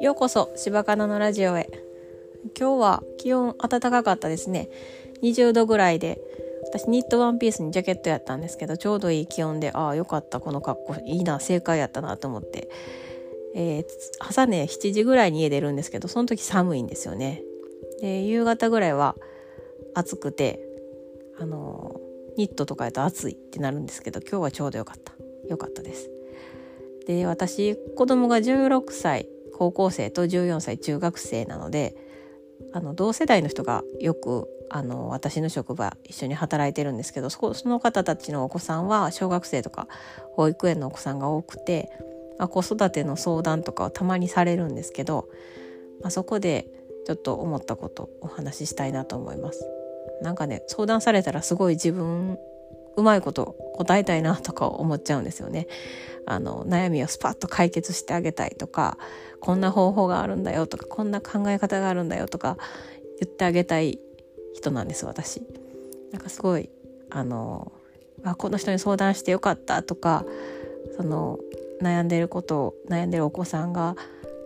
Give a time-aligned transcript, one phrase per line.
[0.00, 1.68] ようこそ柴かなのラジオへ。
[2.58, 4.68] 今日は気温暖かかったですね。
[5.22, 6.20] 20度ぐらいで
[6.62, 12.68] 私ニットワンピースにジャケットやったんですけどちょうどいい気温でああよかったこの格好いいな正解やったなと思って、
[13.56, 13.84] えー、
[14.20, 17.42] 朝ね7時ぐらいに家出るんですけどその時寒いんですよね。
[18.00, 19.16] で夕方ぐらいは
[19.94, 20.60] 暑くて
[21.40, 22.00] あの
[22.36, 25.17] ニットとかやと暑いってなるんですけど今日はちょうどよかった。
[25.48, 26.10] よかったです
[27.06, 31.96] で私子供が16歳高校生と14歳中学生なので
[32.72, 39.88] あの同世代の人がよくあの私の職場一緒に働いてるんですけどその方たちのお子さんは小学生とか
[40.32, 41.90] 保育園のお子さんが多くて、
[42.38, 45.28] まあ、子育ての相談とかはたまにされるんですけど、
[46.02, 46.68] まあ、そこで
[47.06, 49.66] ちょっと思ったことお話ししたいなと思います。
[50.20, 52.38] なんかね相談されたらすごい自分
[52.98, 55.68] うまいこと答えたいなとか思っちゃうんですよね。
[56.26, 58.98] あの悩みをスパッと解決してあげたいとか
[59.40, 62.58] こんな方法があるんだよとかこんな考え方があるんだよとか
[63.20, 63.98] 言ってあげたい
[64.52, 65.42] 人なんです私。
[66.12, 66.70] なんかすごい
[67.10, 67.72] あの
[68.24, 70.24] あこの人に相談してよかったとか
[70.96, 71.38] その
[71.80, 73.94] 悩んでることを悩んでるお子さんが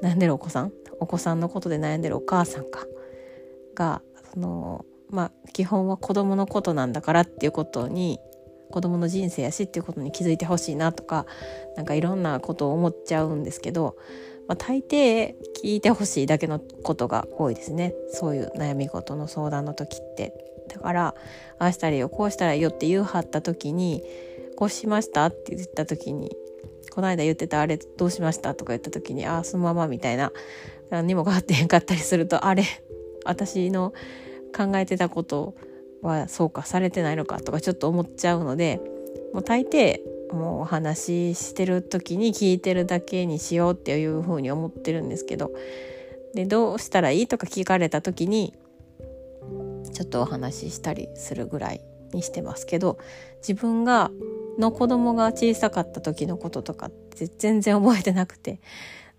[0.03, 2.87] 悩んでるお子さんお子さんのことで悩んでるお母さんか
[3.75, 4.03] が
[4.35, 8.21] そのまあ基本は子供のことなんだからっていうことに
[8.73, 11.27] 子供の人生やしっていうことに気づいてほしいなとか
[11.77, 13.97] なんかいろんなことを思っちゃうんですけど、
[14.49, 17.95] まあ、大抵聞いてほしいだけのことが多いですね。
[18.09, 20.33] そういう悩み事の相談の時って。
[20.69, 21.15] だから
[21.59, 24.03] ああしたらいいよこうしたらいいよって言うはった時に
[24.57, 26.35] こうしましたって言った時に
[26.91, 30.33] この間言ってたあれどうしましたとか言った時にああそのままみたいな
[30.91, 32.65] 何も変わってへんかったりするとあれ
[33.25, 33.93] 私の
[34.57, 35.55] 考えてたこと
[36.03, 38.81] はそうかされてないのかとかちょっと思っちゃうので
[39.33, 40.01] もう大抵
[40.33, 45.53] もうお話ししてる時に聞いてるだけにしようっていうふうに思ってるんですけど
[46.35, 48.55] でどうしたらいいとか聞かれた時に
[49.93, 51.81] ちょっとお話ししたりするぐらい
[52.13, 52.99] にしてますけど
[53.39, 54.11] 自分が
[54.59, 58.61] の子供が小さかった時のこととかって全然覚えてなくて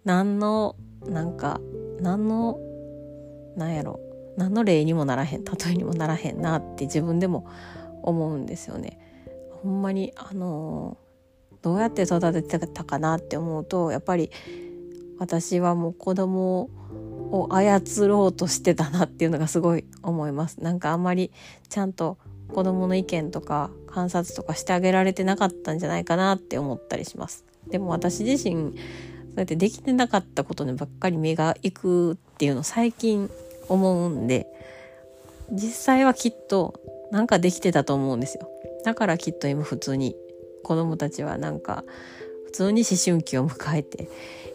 [0.03, 1.59] 何のなんか
[2.00, 2.59] 何の
[3.55, 4.00] なんやろ。
[4.38, 7.47] 何の例にもならへん例えにもならへんなって自分でも
[8.01, 8.99] 思うんですよね。
[9.63, 10.97] ほんまにあの
[11.61, 14.29] どうやって育ててたかなって思うとやっぱり
[15.19, 16.69] 私はもう子供
[17.31, 20.61] を操ろうとしてたなっていうのがすごい思います。
[20.61, 21.31] なんかあんまり
[21.69, 22.17] ちゃんと
[22.53, 27.45] 子供の意見とか観察とかしてあげられてなかったんじゃないかなって思ったりします。
[27.67, 28.73] でも私自身
[29.33, 33.31] そうやってできてなかったことにばっかり目が行くっていうの最近
[33.73, 34.47] 思うんで
[35.51, 36.73] 実際はきっと
[37.11, 38.50] なんかできてたと思うんですよ。
[38.84, 40.16] だからきっと今普通に
[40.63, 41.83] 子供たちはなんか
[42.45, 44.09] 普通に思春期を迎えて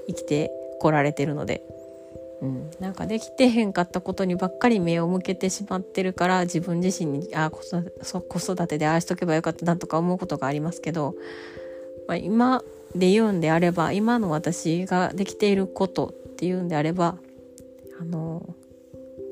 [0.08, 1.62] 生きてこられてるので、
[2.42, 7.62] うん、なんかできてへんかったことにばっかり目を向けてしまってるから自分自身にあ子
[8.38, 11.14] 育てでああしとけばよかったなとか思うことがありますけど、
[12.06, 12.62] まあ、今
[12.94, 17.18] で言うんであれば今の私ができていることっていうんであれば
[18.00, 18.54] あの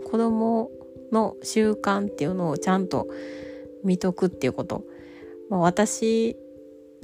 [0.07, 0.71] 子供
[1.11, 3.09] の習慣っていうのをちゃんと
[3.83, 4.85] 見とくっていうこと、
[5.51, 6.37] まあ、私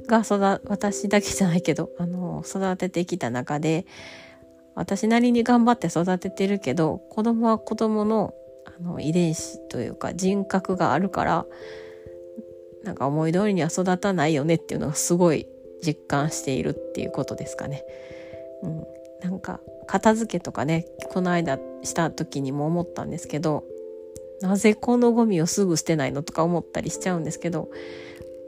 [0.07, 3.85] が育私だけじゃないけどあの育ててきた中で
[4.75, 8.33] 私なりに頑張って育ててるけど子供は子供の
[8.65, 11.45] あの遺伝子というか人格があるから
[12.85, 15.45] なんか思い通りには育たないよねっていうのがすごい
[15.85, 17.83] 実感しているっていうことですかね。
[18.61, 18.85] うん、
[19.23, 23.63] なんか片付けとかねこの間した時にも思ったんですけど
[24.41, 27.69] なぜこのゴミをすぐ捨てないのとか思ったりしちゃうんですけど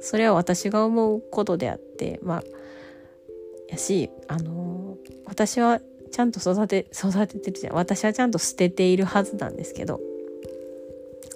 [0.02, 2.44] それは私が思うことであってまあ
[3.70, 5.80] やしあのー、私は
[6.12, 7.76] ちゃんと育て育ててるじゃん。
[7.76, 10.00] 私はちゃんと捨てているはずなんですけど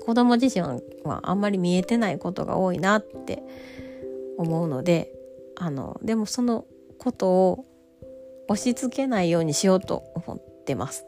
[0.06, 0.66] 子供自身
[1.04, 3.44] はあんまり見えてないことが多いなって
[4.38, 5.12] 思うので
[5.56, 6.66] あのでもその
[6.98, 7.66] ことを
[8.50, 11.06] 押し付けないようにしようと思ってます。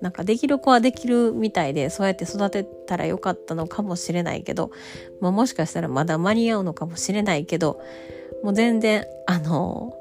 [0.00, 4.70] なんかできる子はできるみたいでそうやって育てたらよかったのかもしれないけど、
[5.20, 7.80] まあ、もしかしたらまだ間に合うのかもしれないけど
[8.42, 9.94] もう全然あの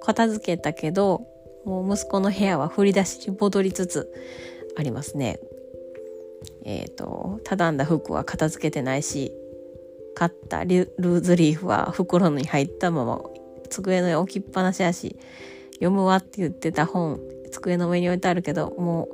[0.00, 1.26] 片付けたけど
[1.66, 4.10] もう息子の部屋は振り出しに戻りつつ
[4.78, 5.38] ありますね。
[6.64, 9.32] えっ、ー、と畳んだ服は片付けてないし
[10.14, 13.20] 買ったルーズリーフは袋に入ったまま
[13.68, 15.18] 机の上置きっぱなしやし
[15.76, 17.20] 読むわって言ってた本
[17.50, 19.08] 机の上に置いてあるけども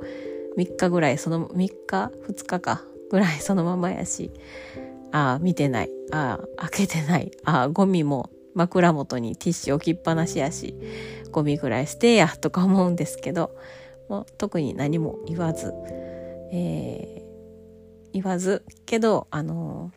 [0.56, 1.54] う3日ぐらいその3
[1.86, 2.82] 日？2日か。
[3.10, 4.30] ぐらいそのままやし。
[5.12, 5.90] ああ見てない。
[6.10, 7.30] ああ開けてない。
[7.44, 10.74] ああゴミも枕元にティッシュ置きっぱなしやし
[11.30, 13.54] ゴミぐらい捨てやとか思うんですけど
[14.08, 15.72] もう特に何も言わず、
[16.52, 19.90] えー、言わずけどあの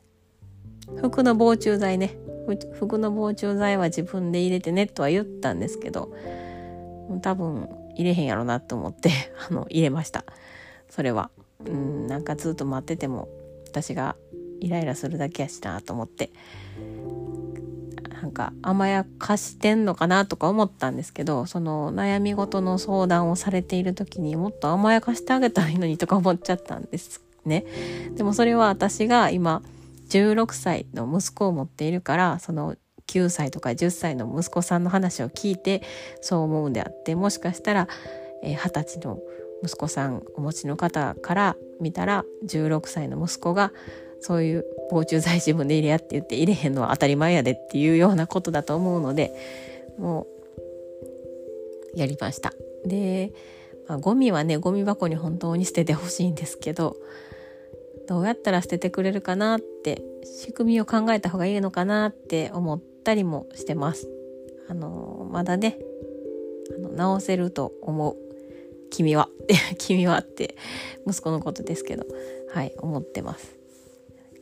[0.97, 2.17] 服の防虫剤ね。
[2.73, 6.13] 服の防虫剤は自分で入れてねとは言ったんですけど
[7.21, 9.11] 多分入れへんやろなと思って
[9.49, 10.23] あの入れました。
[10.89, 11.29] それは。
[11.65, 13.27] うんなんかずっと待ってても
[13.65, 14.15] 私が
[14.59, 16.31] イライラするだけやしなと思って。
[18.21, 27.65] なんか甘やかしてんのかなとか思ったんですけどその悩み事の相談をされている時にもっと甘やかしてあげたらいいのにとか思っちゃったんですね。
[28.15, 29.61] でもそれは私が今
[30.09, 32.75] 16歳の息子を持っているからその
[33.07, 35.81] 9歳とか10歳の息子さんの話を聞いて
[36.21, 37.87] そう思うんであってもしかしたら、
[38.43, 39.19] えー、20歳の
[39.63, 43.71] 息子さんお持ちの方から見たら16歳の息子が
[44.19, 49.33] そういう防虫剤自分で入れやって言って入れへんのは当たり前やでっていうようなことだと思うので
[49.97, 50.27] も
[51.95, 52.53] うやりました。
[52.85, 53.31] で、
[53.87, 56.97] まあ、ゴミはねゴミ箱に本当に捨ててほしいんですけど
[58.07, 64.09] どうやったら捨ててくれるかなって仕組みを考えた方がいいのかなって思ってたりもしてます。
[64.67, 65.77] あのまだね
[66.75, 68.17] あの直せると思う
[68.89, 69.29] 君は。
[69.77, 70.55] 君はって
[71.07, 72.05] 息子のことですけど
[72.49, 73.55] はい思ってます。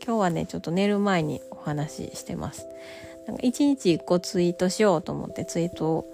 [0.03, 2.67] 今日はねちょっと寝る前にお話ししてます。
[3.27, 6.13] なんか一日一個ツイートしようと思ってツイートを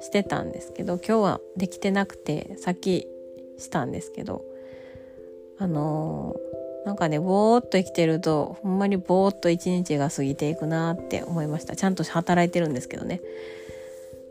[0.00, 3.06] してたんですけど今日はできてなくてさっき
[3.58, 4.44] したんですけど
[5.58, 6.51] あのー、
[6.84, 11.76] なんかねぼーっと生きてるとほんまにぼーっと一日が過ぎていくなって思いました。
[11.76, 13.20] ちゃんと働いてるんですけどね。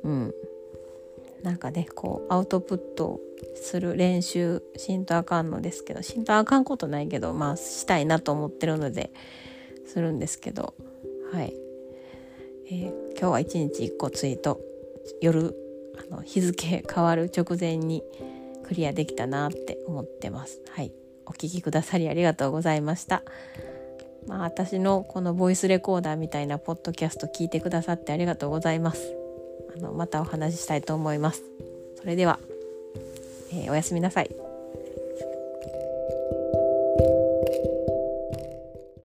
[0.03, 0.33] うん。
[1.44, 3.19] なんかねこうアウトプット
[3.56, 9.09] する練習しんとあかんのですけどしんとあかんことないけどまあしたいなと思ってるので
[9.88, 10.74] するんですけど。
[11.31, 11.54] はい、
[12.68, 14.59] えー、今日は一日一個ツイート。
[15.21, 15.56] 夜
[15.97, 18.04] あの日付変わる直前に
[18.63, 20.62] クリアできたなって思ってます。
[20.69, 20.92] はい。
[21.31, 23.24] お聴きくださりありがとうございました
[24.28, 29.16] まあ私のこのボイスレコーダーみたいなポッドキャスト聞いてくださってありがとうございます
[29.75, 31.44] あのまたお話ししたいと思います。
[32.01, 32.39] それでは、
[33.54, 34.40] えー、おやすみなさい。